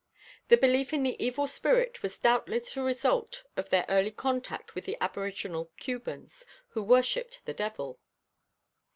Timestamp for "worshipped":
6.81-7.41